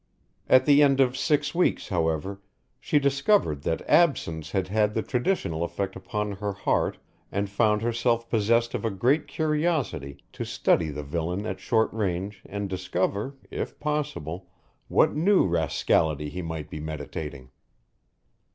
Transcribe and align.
At 0.49 0.65
the 0.65 0.81
end 0.81 0.99
of 0.99 1.15
six 1.15 1.53
weeks, 1.53 1.89
however, 1.89 2.41
she 2.79 2.97
discovered 2.97 3.61
that 3.61 3.87
absence 3.87 4.49
had 4.49 4.67
had 4.67 4.95
the 4.95 5.03
traditional 5.03 5.63
effect 5.63 5.95
upon 5.95 6.31
her 6.31 6.53
heart 6.53 6.97
and 7.31 7.47
found 7.47 7.83
herself 7.83 8.27
possessed 8.27 8.73
of 8.73 8.83
a 8.83 8.89
great 8.89 9.27
curiosity 9.27 10.17
to 10.33 10.43
study 10.43 10.89
the 10.89 11.03
villain 11.03 11.45
at 11.45 11.59
short 11.59 11.93
range 11.93 12.41
and 12.47 12.67
discover, 12.67 13.35
if 13.51 13.79
possible, 13.79 14.47
what 14.87 15.13
new 15.15 15.45
rascality 15.45 16.29
he 16.29 16.41
might 16.41 16.71
be 16.71 16.79
meditating. 16.79 17.51